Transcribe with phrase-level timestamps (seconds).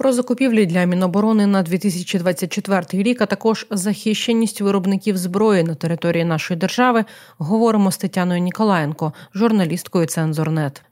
[0.00, 6.60] Про закупівлі для Міноборони на 2024 рік, а також захищеність виробників зброї на території нашої
[6.60, 7.04] держави,
[7.38, 10.82] говоримо з Тетяною Ніколаєнко, журналісткою Цензорнет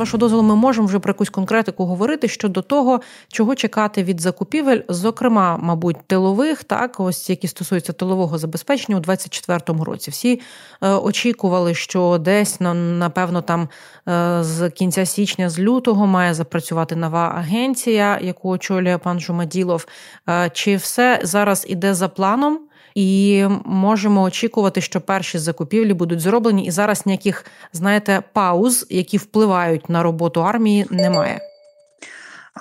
[0.00, 4.80] вашого дозволу, ми можемо вже про якусь конкретику говорити щодо того, чого чекати від закупівель,
[4.88, 10.10] зокрема, мабуть, тилових, так ось які стосуються тилового забезпечення у 2024 році.
[10.10, 10.40] Всі
[10.82, 13.68] е, очікували, що десь напевно там
[14.08, 19.86] е, з кінця січня, з лютого, має запрацювати нова агенція, яку очолює пан Жумаділов.
[20.28, 22.69] Е, чи все зараз іде за планом?
[23.00, 29.88] І можемо очікувати, що перші закупівлі будуть зроблені, і зараз ніяких знаєте пауз, які впливають
[29.88, 31.49] на роботу армії, немає.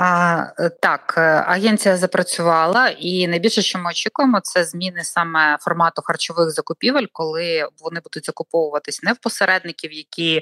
[0.01, 0.45] А,
[0.81, 7.05] Так, е, агенція запрацювала, і найбільше, що ми очікуємо, це зміни саме формату харчових закупівель,
[7.11, 10.41] коли вони будуть закуповуватись не в посередників, які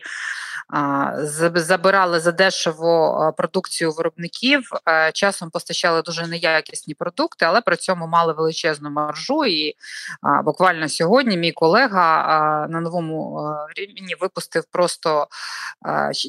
[0.74, 1.12] а,
[1.56, 8.34] забирали за дешево продукцію виробників, а, часом постачали дуже неякісні продукти, але при цьому мали
[8.34, 9.46] величезну маржу.
[9.46, 9.74] І
[10.22, 15.28] а, буквально сьогодні мій колега на новому рівні випустив просто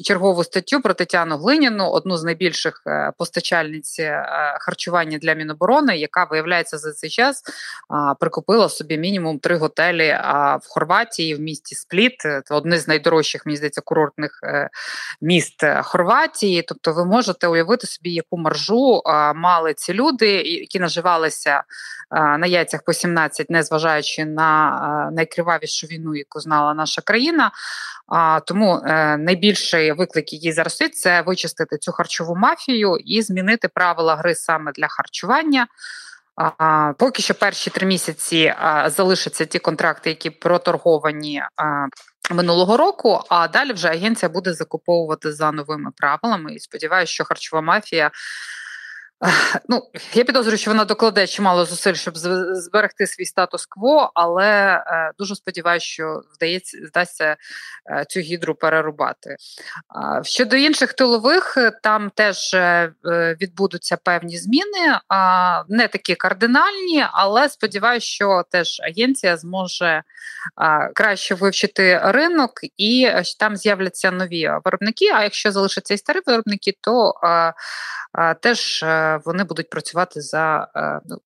[0.03, 2.83] чергову статтю про Тетяну Глиніну, одну з найбільших.
[3.19, 7.43] Е, постачальниці е, харчування для Міноборони, яка виявляється за цей час
[8.19, 10.17] прикупила собі мінімум три готелі
[10.61, 12.15] в Хорватії в місті Спліт.
[12.19, 14.69] Це одне з найдорожчих мені здається курортних е,
[15.21, 16.61] міст Хорватії.
[16.61, 19.01] Тобто, ви можете уявити собі, яку маржу
[19.35, 21.63] мали ці люди, які наживалися
[22.11, 27.51] на яйцях по 17, незважаючи на найкривавішу війну, яку знала наша країна.
[28.45, 34.35] Тому е, найбільший виклик, який зараз це вичистити цю харчову мафію і змінити правила гри
[34.35, 35.67] саме для харчування.
[36.97, 38.53] Поки що перші три місяці
[38.85, 41.43] залишаться ті контракти, які проторговані.
[42.31, 46.53] Минулого року, а далі вже агенція буде закуповувати за новими правилами.
[46.53, 48.11] І сподіваюся, що харчова мафія
[49.69, 49.81] Ну,
[50.13, 55.85] я підозрюю, що вона докладе чимало зусиль, щоб зберегти свій статус-кво, але е, дуже сподіваюся,
[55.85, 57.37] що вдається вдасться
[57.91, 59.35] е, цю гідру перерубати.
[60.23, 62.55] Щодо інших тилових, е, там теж
[63.41, 64.99] відбудуться певні зміни,
[65.69, 70.03] не такі кардинальні, але сподіваюся, що теж агенція зможе
[70.95, 75.05] краще вивчити ринок і там з'являться нові виробники.
[75.15, 77.13] А якщо залишаться і старі виробники, то
[78.41, 78.83] теж
[79.17, 81.17] вони будуть працювати за е, ну,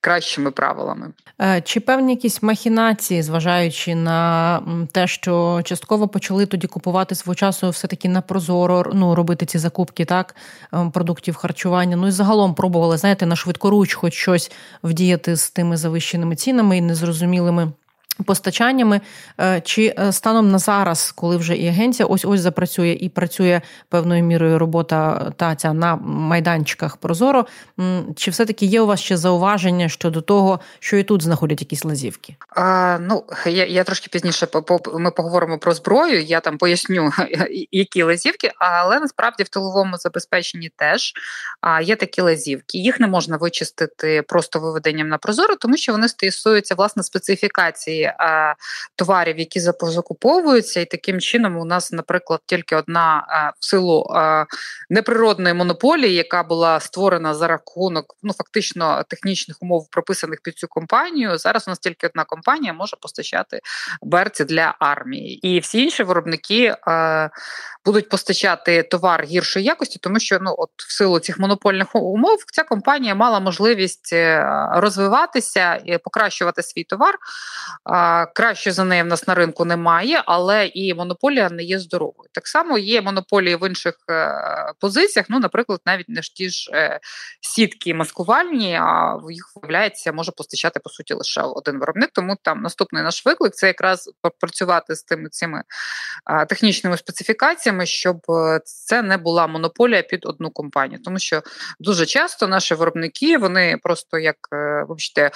[0.00, 1.12] кращими правилами.
[1.40, 4.62] Е, чи певні якісь махінації, зважаючи на
[4.92, 9.58] те, що частково почали тоді купувати свого часу, все таки на прозоро ну робити ці
[9.58, 10.34] закупки, так
[10.92, 11.96] продуктів харчування?
[11.96, 14.52] Ну і загалом пробували знаєте на швидкоруч, хоч щось
[14.82, 17.72] вдіяти з тими завищеними цінами і незрозумілими.
[18.26, 19.00] Постачаннями
[19.40, 23.60] е, чи е, станом на зараз, коли вже і агенція ось ось запрацює і працює
[23.88, 27.46] певною мірою робота таця на майданчиках Прозоро,
[28.16, 32.36] чи все-таки є у вас ще зауваження щодо того, що і тут знаходять якісь лазівки?
[32.48, 34.48] А, Ну я я трошки пізніше
[34.94, 36.22] ми поговоримо про зброю.
[36.22, 37.10] Я там поясню,
[37.70, 41.12] які лазівки, але насправді в тиловому забезпеченні теж
[41.82, 42.78] є такі лазівки.
[42.78, 48.03] Їх не можна вичистити просто виведенням на прозоро, тому що вони стосуються власне специфікації.
[48.04, 48.54] Е,
[48.96, 54.46] товарів, які закуповуються, і таким чином у нас, наприклад, тільки одна е, в силу е,
[54.90, 61.38] неприродної монополії, яка була створена за рахунок ну фактично технічних умов, прописаних під цю компанію.
[61.38, 63.60] Зараз у нас тільки одна компанія може постачати
[64.02, 66.74] берці для армії, і всі інші виробники
[67.84, 72.62] будуть постачати товар гіршої якості, тому що ну от в силу цих монопольних умов ця
[72.62, 74.14] компанія мала можливість
[74.72, 77.14] розвиватися і покращувати свій товар.
[78.34, 82.28] Краще за неї в нас на ринку немає, але і монополія не є здоровою.
[82.32, 84.32] Так само є монополії в інших е,
[84.80, 85.26] позиціях.
[85.28, 87.00] Ну, наприклад, навіть не ж ті ж е,
[87.40, 92.10] сітки маскувальні, а їх виявляється, може постачати по суті лише один виробник.
[92.12, 95.62] Тому там наступний наш виклик це якраз попрацювати з тими цими
[96.48, 101.42] технічними специфікаціями, щоб е, це не була монополія під одну компанію, тому що
[101.80, 104.36] дуже часто наші виробники вони просто як
[104.88, 105.30] вибачте,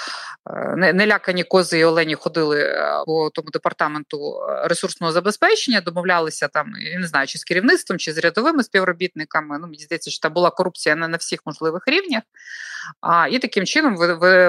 [0.76, 6.66] не лякані кози і олені ходили е, по тому департаменту е, ресурсного забезпечення, домовлялися там,
[6.92, 9.58] я не знаю, чи з керівництвом, чи з рядовими співробітниками.
[9.58, 12.22] Ну, мені здається, що там була корупція не на всіх можливих рівнях.
[13.00, 13.96] А, І таким чином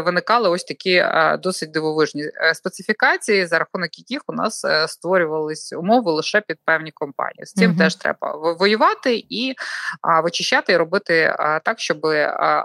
[0.06, 2.24] виникали ось такі е, досить дивовижні
[2.54, 7.46] специфікації, за рахунок яких у нас створювались умови лише під певні компанії.
[7.46, 7.80] З цим угу.
[7.80, 9.54] теж треба воювати і
[10.24, 11.36] вичищати і робити
[11.66, 12.06] так, щоб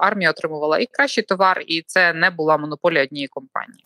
[0.00, 3.82] армія отримувала і кращий товар, і це не була монополія однієї компанії.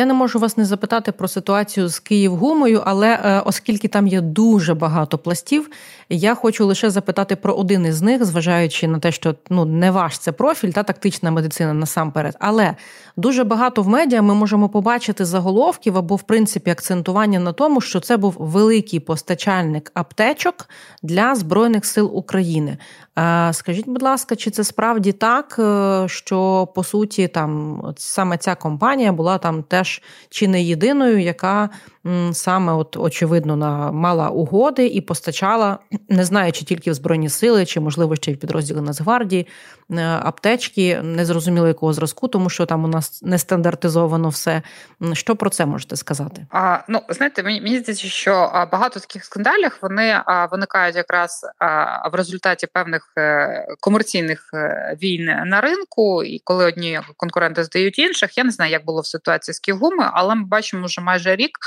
[0.00, 4.20] Я не можу вас не запитати про ситуацію з Київгумою, але е, оскільки там є
[4.20, 5.70] дуже багато пластів,
[6.08, 10.18] я хочу лише запитати про один із них, зважаючи на те, що ну не ваш
[10.18, 12.36] це профіль, та тактична медицина насамперед.
[12.40, 12.74] Але
[13.16, 18.00] дуже багато в медіа ми можемо побачити заголовків або, в принципі, акцентування на тому, що
[18.00, 20.68] це був великий постачальник аптечок
[21.02, 22.78] для збройних сил України.
[23.52, 29.12] Скажіть, будь ласка, чи це справді так, е, що по суті там саме ця компанія
[29.12, 31.70] була там теж чи не єдиною, яка
[32.32, 35.78] саме от очевидно на мала угоди і постачала,
[36.08, 39.46] не знаю, чи тільки в збройні сили, чи можливо ще й підрозділи Нацгвардії,
[39.90, 44.62] е, аптечки, незрозуміло якого зразку, тому що там у нас не стандартизовано все.
[45.12, 46.46] Що про це можете сказати?
[46.50, 48.32] А, Ну знаєте, мені мені здається, що
[48.72, 51.46] багато таких скандалів вони виникають якраз
[52.12, 58.38] в результаті певних е, комерційних е, війн на ринку, і коли одні конкуренти здають інших,
[58.38, 61.58] я не знаю, як було в ситуації з Кігуми, але ми бачимо вже майже рік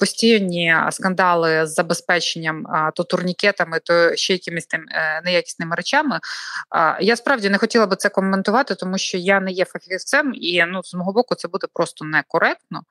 [0.00, 6.20] постійні скандали з забезпеченням то турнікетами, то ще якимись тим е, неякісними речами.
[7.00, 10.82] Я справді не хотіла би це коментувати, тому що я не є фахівцем, і ну
[10.82, 12.82] з мого боку це буде просто некоректно.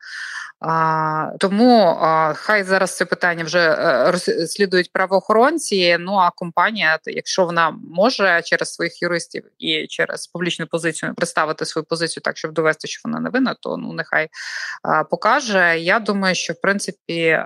[1.39, 1.97] Тому
[2.35, 5.97] хай зараз це питання вже е, розслідують правоохоронці.
[5.99, 11.85] Ну а компанія, якщо вона може через своїх юристів і через публічну позицію представити свою
[11.85, 14.29] позицію так, щоб довести, що вона не винна, то ну нехай
[15.03, 15.79] покаже.
[15.79, 17.39] Я думаю, що в принципі.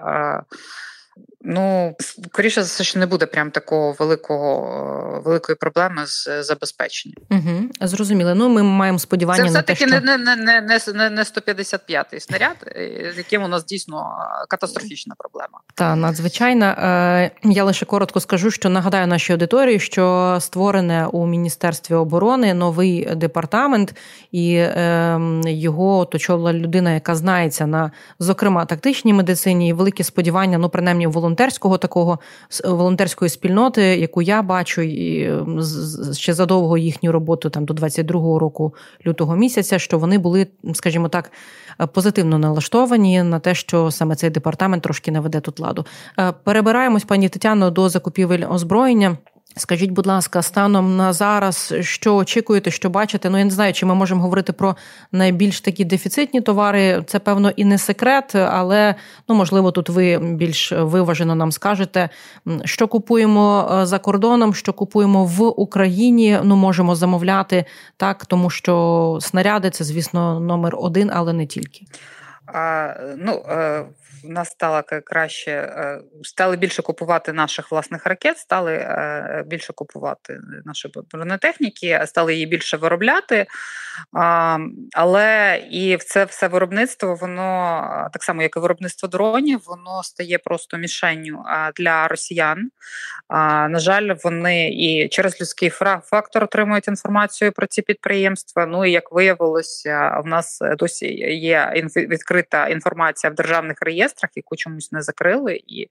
[1.50, 7.16] Ну, скоріше за все, що не буде прям такого великого великої проблеми з забезпеченням.
[7.32, 8.36] Угу, Зрозуміло.
[8.36, 9.86] Ну, ми маємо сподівання Це на те, що...
[9.86, 10.62] не не, не, не,
[10.94, 14.06] не, не 155-й снаряд, е, з яким у нас дійсно
[14.50, 15.60] катастрофічна проблема.
[15.76, 16.72] Та надзвичайна.
[16.72, 23.16] Е, я лише коротко скажу, що нагадаю нашій аудиторії, що створене у міністерстві оборони новий
[23.16, 23.96] департамент,
[24.32, 30.70] і ем, його очолила людина, яка знається на зокрема тактичній медицині, і великі сподівання, ну
[30.70, 32.20] принаймні волонтерів волонтерського такого
[32.66, 35.32] волонтерської спільноти, яку я бачу і
[36.14, 38.74] ще задовго їхню роботу там до 22-го року
[39.08, 41.32] лютого місяця, що вони були, скажімо так,
[41.94, 45.86] позитивно налаштовані на те, що саме цей департамент трошки наведе тут ладу.
[46.20, 49.18] Е, перебираємось, пані Тетяно, до закупівель озброєння.
[49.58, 53.30] Скажіть, будь ласка, станом на зараз, що очікуєте, що бачите?
[53.30, 54.76] Ну я не знаю, чи ми можемо говорити про
[55.12, 57.04] найбільш такі дефіцитні товари.
[57.08, 58.96] Це певно і не секрет, але
[59.30, 62.10] ну можливо, тут ви більш виважено нам скажете,
[62.66, 66.40] що купуємо е, за кордоном, що купуємо в Україні.
[66.44, 67.66] Ну можемо замовляти
[67.98, 71.86] так, тому що снаряди це, звісно, номер один, але не тільки.
[72.48, 73.86] А, Ну е,
[74.24, 80.40] в нас стало краще, е, стали більше купувати наших власних ракет, стали е, більше купувати
[80.66, 83.46] наші бронетехніки, стали її більше виробляти.
[84.94, 90.78] Але і це все виробництво, воно так само, як і виробництво дронів, воно стає просто
[90.78, 91.44] мішенню
[91.76, 92.70] для росіян.
[93.70, 95.70] На жаль, вони і через людський
[96.04, 98.66] фактор отримують інформацію про ці підприємства.
[98.66, 101.74] Ну і як виявилося, в нас досі є
[102.38, 105.88] відкрита інформація в державних реєстрах яку чомусь не закрили, і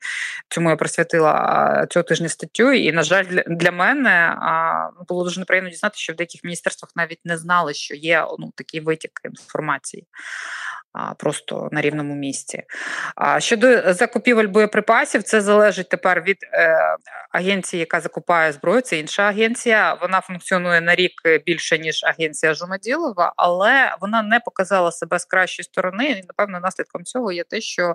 [0.48, 2.72] цьому я присвятила цього тижня статтю.
[2.72, 4.37] І на жаль, для мене
[5.08, 8.81] було дуже неприємно дізнати, що в деяких міністерствах навіть не знали, що є ну такий
[8.81, 10.06] витік інформації
[11.19, 12.62] просто на рівному місці.
[13.38, 16.78] Щодо закупівель боєприпасів, це залежить тепер від е,
[17.31, 18.81] агенції, яка закупає зброю.
[18.81, 19.94] Це інша агенція.
[19.94, 21.12] Вона функціонує на рік
[21.46, 26.23] більше ніж агенція Жумаділова, але вона не показала себе з кращої сторони.
[26.38, 27.95] Напевно наслідком цього є те, що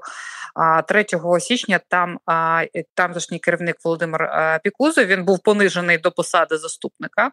[0.88, 1.05] 3
[1.39, 2.19] січня там
[2.93, 7.31] тамтошній керівник Володимир е, Пікузов він був понижений до посади заступника.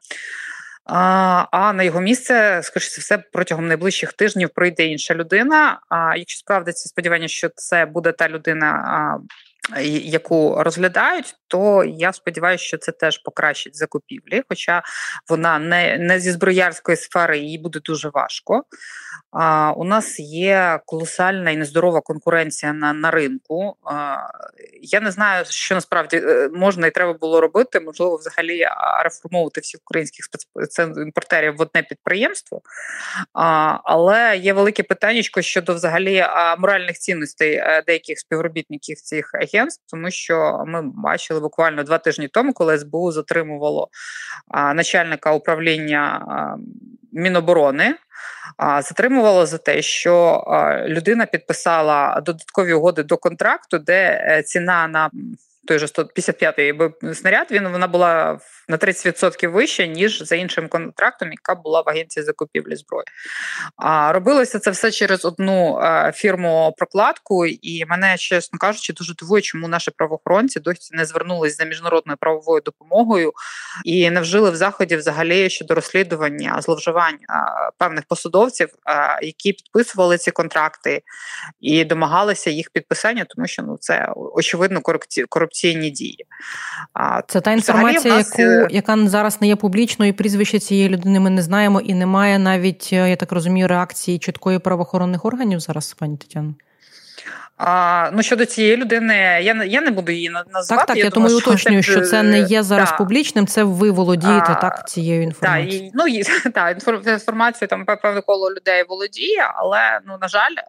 [0.91, 5.81] А на його місце, скоріше все, протягом найближчих тижнів прийде інша людина.
[5.89, 9.19] А якщо справдиться сподівання, що це буде та людина,
[10.03, 14.83] яку розглядають, то я сподіваюся, що це теж покращить закупівлі, хоча
[15.29, 18.65] вона не не зі зброярської сфери, їй буде дуже важко.
[19.31, 23.77] А, У нас є колосальна і нездорова конкуренція на на ринку.
[23.85, 24.17] А,
[24.83, 27.81] Я не знаю, що насправді е, можна і треба було робити.
[27.81, 28.67] Можливо, взагалі
[29.05, 32.61] реформовувати всіх українських спецімпортерів в одне підприємство.
[33.33, 36.27] А, Але є велике питання щодо взагалі
[36.59, 42.53] моральних цінностей е, деяких співробітників цих агентств, тому що ми бачили буквально два тижні тому,
[42.53, 43.89] коли СБУ затримувало
[44.75, 46.27] начальника управління
[47.13, 47.95] Міноборони
[48.59, 50.45] затримувало за те, що
[50.87, 55.11] людина підписала додаткові угоди до контракту, де е, ціна на
[55.69, 61.55] той же 155-й снаряд, він вона була на 30% вища, ніж за іншим контрактом, яка
[61.55, 63.05] була в агенції закупівлі зброї.
[63.77, 69.43] А робилося це все через одну е, фірму прокладку, і мене, чесно кажучи, дуже дивує,
[69.43, 73.33] чому наші правоохоронці досі не звернулись за міжнародною правовою допомогою
[73.85, 77.27] і не вжили в заході взагалі щодо розслідування зловживань е,
[77.79, 81.03] певних посадовців, е, які підписували ці контракти
[81.61, 84.81] і домагалися їх підписання, тому що ну це очевидно
[85.63, 86.27] корупційні дії.
[87.29, 88.39] Це та інформація, нас...
[88.39, 92.39] яку яка зараз не є публічною, і прізвище цієї людини ми не знаємо, і немає
[92.39, 96.55] навіть, я так розумію, реакції чіткої правоохоронних органів зараз, пані Тетяно?
[97.59, 100.79] А, Ну щодо цієї людини, я я не буду її назвати.
[100.79, 102.97] Так, так, я, я тому уточнюю, що це не є зараз да.
[102.97, 103.47] публічним.
[103.47, 105.91] Це ви володієте а, так цією інформацією.
[105.93, 110.63] Так, і, ну так, інформацію там певне коло людей володіє, але ну на жаль, е,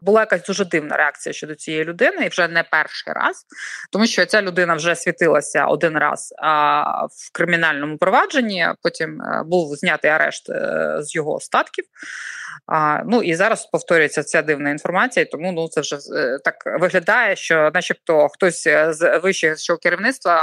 [0.00, 3.46] була якась дуже дивна реакція щодо цієї людини, і вже не перший раз,
[3.92, 6.34] тому що ця людина вже світилася один раз
[7.10, 8.68] в кримінальному провадженні.
[8.82, 11.84] Потім е, був знятий арешт е, з його остатків.
[13.06, 17.70] Ну і зараз повторюється ця дивна інформація, тому ну це вже е, так виглядає, що,
[17.74, 20.40] начебто, хтось е, з вищого керівництва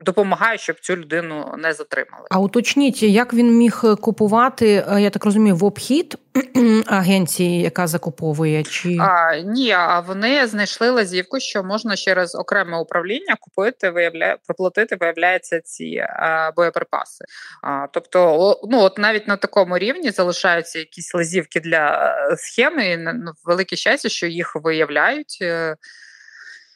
[0.00, 2.26] допомагає, щоб цю людину не затримали.
[2.30, 6.18] А уточніть, як він міг купувати, е, я так розумію, в обхід
[6.86, 13.36] агенції, яка закуповує, чи а, ні, а вони знайшли лазівку, що можна через окреме управління
[13.40, 17.24] купити, виявляє проплатити, виявляється ці а, боєприпаси.
[17.62, 22.86] А, Тобто, ну от навіть на такому рівні залишаються якісь лазівки для е, схеми.
[22.86, 24.99] і ну, Велике щастя, що їх виявляють
[25.42, 25.76] е,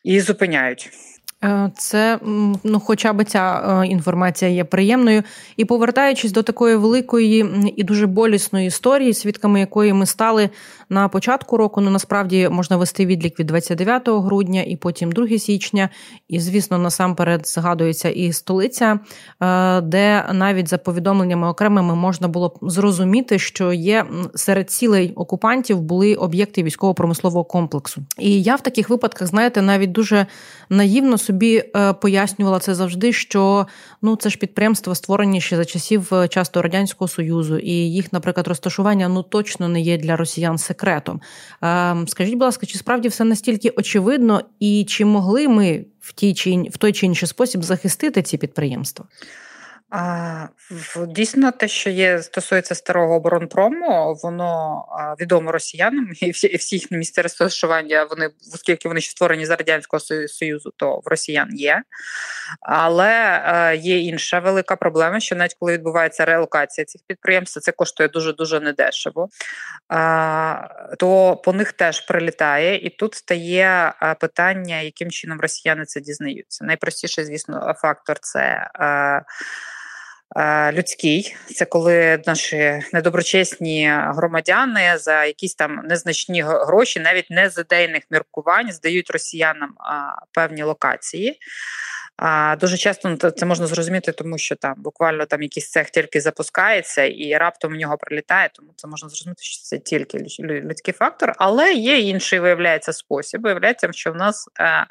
[0.04, 0.90] і зупиняють.
[1.44, 2.18] Е, це
[2.64, 5.22] ну, хоча б ця е, інформація є приємною.
[5.56, 7.46] І повертаючись до такої великої
[7.76, 10.50] і дуже болісної історії, свідками якої ми стали
[10.88, 15.88] на початку року, ну насправді можна вести відлік від 29 грудня і потім 2 січня.
[16.28, 18.98] І, звісно, насамперед згадується і столиця,
[19.40, 26.14] е, де навіть за повідомленнями окремими можна було зрозуміти, що є серед цілей окупантів були
[26.14, 28.02] об'єкти військово-промислового комплексу.
[28.18, 30.26] І я в таких випадках, знаєте, навіть дуже
[30.68, 33.66] наївно собі собі е, пояснювала це завжди, що
[34.02, 38.48] ну це ж підприємства створені ще за часів е, часто радянського союзу, і їх, наприклад,
[38.48, 41.20] розташування ну точно не є для росіян секретом.
[41.62, 46.34] Ем, скажіть, будь ласка, чи справді все настільки очевидно, і чи могли ми в тій
[46.34, 49.04] чи в той чи інший спосіб захистити ці підприємства?
[49.96, 50.48] А,
[51.06, 54.84] Дійсно, те, що є стосується старого оборонпрому, воно
[55.20, 59.56] відомо росіянам, і всі і всі їхні місця розташування, вони, оскільки вони ще створені за
[59.56, 61.82] радянського союзу, то в росіян є.
[62.60, 68.08] Але е, є інша велика проблема, що навіть коли відбувається реалокація цих підприємств, це коштує
[68.08, 69.28] дуже дуже недешево,
[70.98, 76.64] то по них теж прилітає, і тут стає питання, яким чином росіяни це дізнаються.
[76.64, 78.70] Найпростіший, звісно, фактор це.
[78.80, 79.24] Е, Е,
[80.72, 81.36] людський.
[81.54, 88.72] Це коли наші недоброчесні громадяни за якісь там незначні гроші, навіть не з ідейних міркувань,
[88.72, 89.74] здають росіянам
[90.32, 91.40] певні локації.
[92.16, 96.20] А дуже часто ну, це можна зрозуміти, тому що там буквально там якийсь цех тільки
[96.20, 101.32] запускається і раптом в нього прилітає, тому це можна зрозуміти, що це тільки людський фактор,
[101.36, 103.42] але є інший виявляється спосіб.
[103.42, 104.86] Виявляється, що в нас е,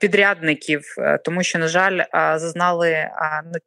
[0.00, 3.10] підрядників, е, тому що, на жаль, зазнали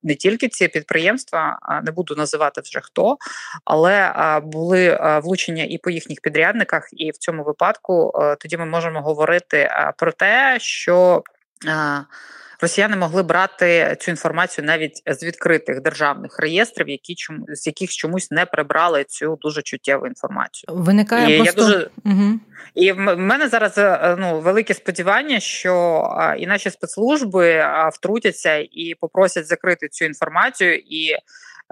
[0.03, 3.17] не тільки ці підприємства, не буду називати вже хто,
[3.65, 9.01] але були влучення і по їхніх підрядниках, і в цьому випадку е, тоді ми можемо
[9.01, 11.23] говорити про те, що
[12.61, 18.31] росіяни могли брати цю інформацію навіть з відкритих державних реєстрів, які чому з яких чомусь
[18.31, 20.75] не прибрали цю дуже чуттєву інформацію.
[20.75, 21.61] Виникає і просто...
[21.61, 22.39] я дуже угу.
[22.75, 26.03] і в мене зараз е, ну велике сподівання, що
[26.39, 31.15] і наші спецслужби втрутяться і попросять закрити цю інформацію і.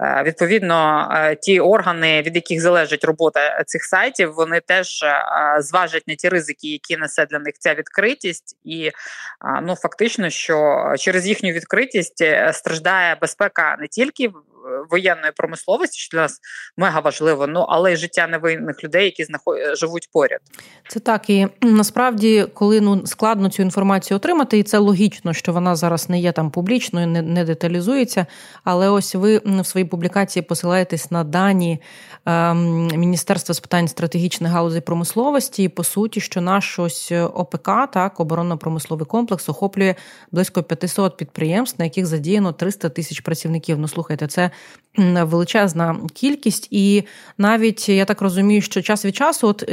[0.00, 5.22] Е, відповідно, е, ті органи, від яких залежить робота цих сайтів, вони теж е,
[5.60, 8.90] зважать на ті ризики, які несе для них ця відкритість, і
[9.62, 14.30] ну фактично, що через їхню відкритість страждає безпека не тільки
[14.90, 16.40] воєнної промисловості, що для нас
[16.76, 19.56] мега важливо, ну але й життя невинних людей, які знаход...
[19.76, 20.40] живуть поряд.
[20.88, 25.76] Це так і насправді, коли ну складно цю інформацію отримати, і це логічно, що вона
[25.76, 28.26] зараз не є там публічною, не, не деталізується.
[28.64, 31.80] Але ось ви в своїй публікації посилаєтесь на дані
[32.26, 38.20] ем, Міністерства з питань стратегічних галузей промисловості, і по суті, що наш ось ОПК, так
[38.20, 39.94] оборонно-промисловий комплекс, охоплює
[40.32, 43.78] близько 500 підприємств, на яких задіяно 300 тисяч працівників.
[43.78, 44.50] Ну слухайте, це
[44.96, 47.04] величезна кількість, і
[47.38, 49.70] навіть я так розумію, що час від часу, от.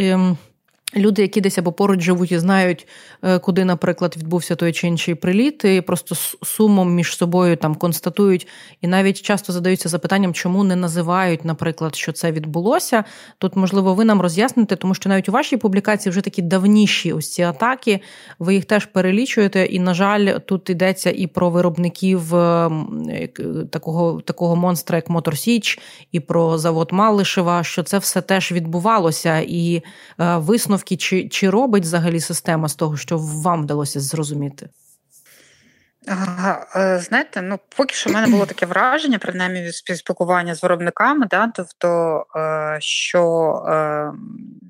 [0.95, 2.87] Ем, Люди, які десь або поруч живуть і знають,
[3.23, 8.47] е, куди, наприклад, відбувся той чи інший приліт, і просто сумом між собою там констатують,
[8.81, 13.03] і навіть часто задаються запитанням, чому не називають, наприклад, що це відбулося.
[13.37, 17.33] Тут, можливо, ви нам роз'ясните, тому що навіть у вашій публікації вже такі давніші ось
[17.33, 17.99] ці атаки,
[18.39, 19.65] ви їх теж перелічуєте.
[19.65, 22.69] І, на жаль, тут йдеться і про виробників е,
[23.71, 25.79] такого такого монстра, як Мотор Січ,
[26.11, 29.83] і про завод Малишева, що це все теж відбувалося, і
[30.19, 34.69] е, висновки висновки, чи, чи робить взагалі система з того, що вам вдалося зрозуміти?
[36.07, 41.27] Е, знаєте, ну поки що в мене було таке враження, принаймні від спілкування з виробниками,
[41.29, 43.24] да, тобто, е, що
[43.67, 44.12] е,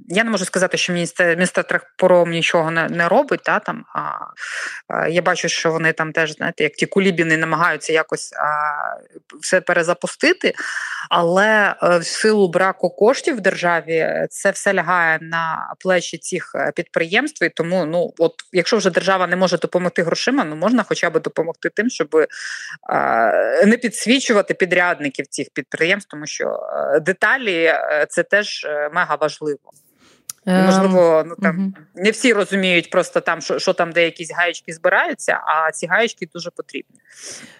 [0.07, 3.41] я не можу сказати, що Міністерпором нічого не не робить.
[3.45, 8.33] Да, там, а Я бачу, що вони там теж, знаєте, як ті кулібіни намагаються якось
[8.33, 8.45] а,
[9.41, 10.53] все перезапустити,
[11.09, 17.43] але в силу браку коштів в державі це все лягає на плечі цих підприємств.
[17.43, 21.24] І тому, ну от, якщо вже держава не може допомогти грошима, ну можна хоча б
[21.25, 22.09] допомогти тим, щоб
[23.65, 26.59] не підсвічувати підрядників цих підприємств, тому що
[27.01, 29.71] деталі е, це теж е, мега важливо.
[30.45, 31.73] Ем, можливо, ну там угу.
[31.95, 36.29] не всі розуміють просто там, що що там де якісь гаєчки збираються, а ці гаєчки
[36.33, 36.99] дуже потрібні.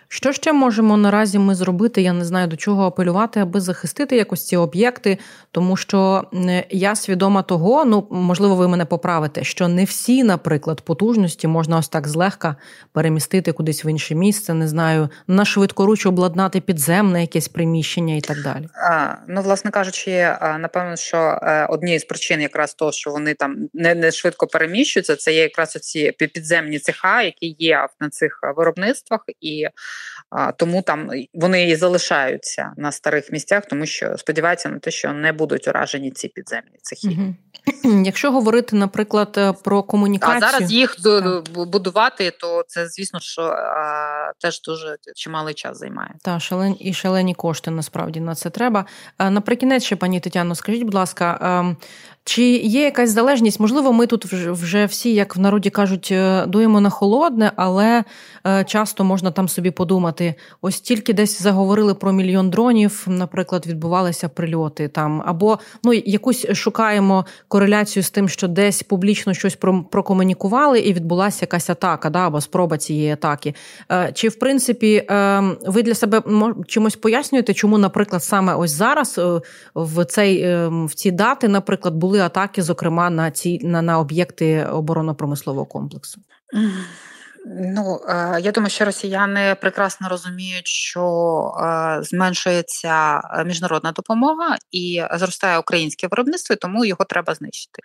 [0.08, 2.02] Що ще можемо наразі ми зробити?
[2.02, 5.18] Я не знаю до чого апелювати, аби захистити якось ці об'єкти,
[5.52, 6.24] тому що
[6.70, 11.90] я свідома того, ну можливо, ви мене поправите, що не всі, наприклад, потужності можна ось
[11.90, 12.56] так злегка
[12.92, 14.54] перемістити кудись в інше місце.
[14.54, 18.70] Не знаю, на швидкоруч обладнати підземне якесь приміщення і так далі.
[18.92, 20.12] А, Ну, власне кажучи,
[20.60, 25.16] напевно, що е, однією з причин, якраз того, що вони там не не швидко переміщуються,
[25.16, 29.68] це є якраз оці підземні цеха, які є на цих виробництвах і
[30.58, 35.34] тому там вони і залишаються на старих місцях, тому що сподіваються на те, що не
[35.34, 37.08] будуть уражені ці підземні цехи.
[37.08, 37.36] Угу.
[38.06, 40.38] Якщо говорити, наприклад, е, про комунікацію...
[40.38, 41.44] А зараз їх так.
[41.50, 46.12] будувати, то це звісно, що а, теж дуже чималий час займає.
[46.22, 48.86] Так, шалені і шалені кошти насправді на це треба.
[49.20, 51.78] Наприкінець ще, пані Тетяно, скажіть, будь ласка, ем,
[52.24, 53.60] чи є якась залежність?
[53.60, 58.04] Можливо, ми тут вже всі, як в народі кажуть, е, дуємо на холодне, але
[58.48, 64.30] е, часто можна там собі подумати: ось тільки десь заговорили про мільйон дронів, наприклад, відбувалися
[64.30, 69.58] прильоти там, або ну якусь шукаємо кореляцію з тим, що десь публічно щось
[69.92, 73.56] прокомунікували, і відбулася якась атака, да, або спроба цієї атаки.
[73.92, 75.08] Е, чи в принципі
[75.66, 76.22] ви для себе
[76.68, 79.22] чимось пояснюєте, чому, наприклад, саме ось зараз
[79.76, 84.66] в цей в ці дати, наприклад, були були атаки, зокрема на ці на, на об'єкти
[84.66, 86.22] оборонно-промислового комплексу?
[87.48, 91.04] Ну е, я думаю, що росіяни прекрасно розуміють, що
[91.60, 97.82] е, зменшується е, міжнародна допомога і зростає українське виробництво, і тому його треба знищити.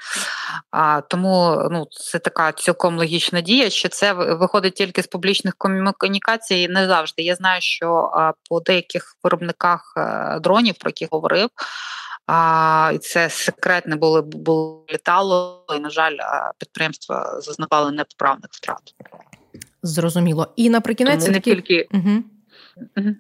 [1.08, 3.70] Тому ну це така цілком логічна дія.
[3.70, 5.54] Що це виходить тільки з публічних
[5.98, 6.68] комунікацій.
[6.68, 7.22] Не завжди.
[7.22, 8.10] Я знаю, що
[8.48, 9.94] по деяких виробниках
[10.40, 11.48] дронів, про які говорив.
[12.32, 16.16] А, І це секретне було було літало, і, на жаль,
[16.58, 18.94] підприємства зазнавали непоправних втрат.
[19.82, 20.46] Зрозуміло.
[20.56, 21.50] І наприкінець не такі...
[21.54, 21.88] тільки.
[21.94, 22.22] Угу.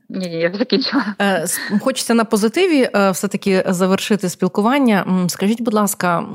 [0.08, 1.14] Ні, ні, я закінчила.
[1.20, 1.46] Е,
[1.80, 5.26] хочеться на позитиві е, все-таки завершити спілкування.
[5.28, 6.26] Скажіть, будь ласка,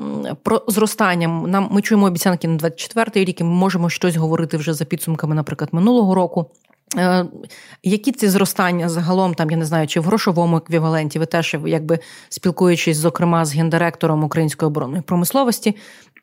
[0.44, 1.28] про зростання.
[1.28, 3.42] Нам ми чуємо обіцянки на 24-й рік.
[3.42, 6.52] і Ми можемо щось говорити вже за підсумками, наприклад, минулого року.
[6.98, 7.26] Е,
[7.84, 12.00] які ці зростання загалом, там я не знаю, чи в грошовому еквіваленті, ви теж, якби
[12.30, 15.76] спілкуючись, зокрема, з гендиректором української оборонної промисловості,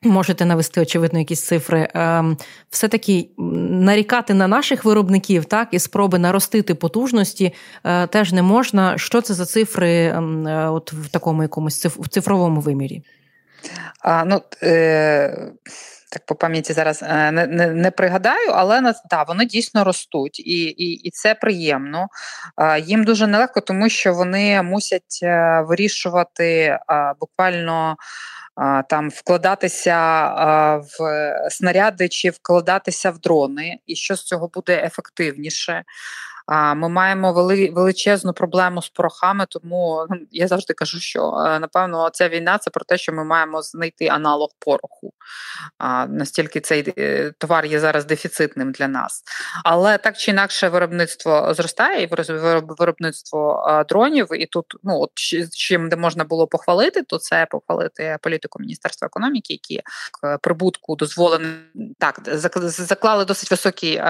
[0.02, 1.88] можете навести очевидно якісь цифри.
[1.94, 2.24] Е,
[2.70, 7.54] все-таки нарікати на наших виробників, так і спроби наростити потужності
[7.84, 8.98] е, теж не можна.
[8.98, 13.02] Що це за цифри, ем, от в такому якомусь цифровому вимірі?
[14.00, 15.52] А, ну, е-
[16.12, 20.64] так по пам'яті зараз е, не не, не пригадаю, але да, вони дійсно ростуть, і
[20.64, 22.06] і, і це приємно.
[22.82, 26.78] Їм дуже нелегко, тому що вони мусять е, вирішувати
[27.20, 27.96] буквально.
[28.88, 29.96] Там вкладатися
[30.98, 31.00] в
[31.50, 35.84] снаряди чи вкладатися в дрони, і що з цього буде ефективніше.
[36.52, 37.32] Ми маємо
[37.72, 42.84] величезну проблему з порохами, тому я завжди кажу, що е, напевно ця війна це про
[42.84, 45.12] те, що ми маємо знайти аналог пороху.
[46.08, 49.22] Настільки цей е, товар є зараз дефіцитним для нас.
[49.64, 52.08] Але так чи інакше виробництво зростає, і
[52.78, 54.28] виробництво дронів.
[54.32, 55.10] І тут, ну от
[55.52, 59.82] чим де можна було похвалити, то це похвалити політику Міністерства економіки, які
[60.42, 61.46] прибутку дозволені
[61.98, 62.20] так
[62.64, 64.02] заклали досить високий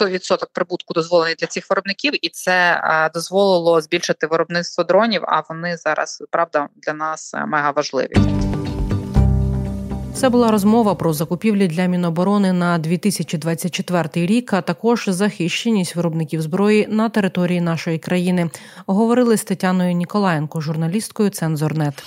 [0.00, 2.80] відсоток прибутку дозволений для цих виробників, і це
[3.14, 5.22] дозволило збільшити виробництво дронів.
[5.24, 8.12] А вони зараз правда для нас е, мега важливі.
[10.14, 16.86] Це була розмова про закупівлі для Міноборони на 2024 рік, а також захищеність виробників зброї
[16.90, 18.50] на території нашої країни.
[18.86, 22.02] Говорили з Тетяною Ніколаєнко, журналісткою Цензорнет.